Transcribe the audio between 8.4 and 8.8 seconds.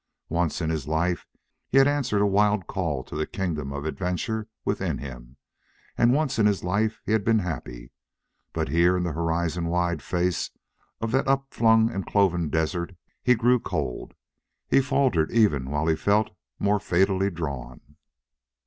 But